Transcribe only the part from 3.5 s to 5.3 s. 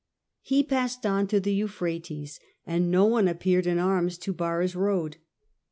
m arms to bar his road.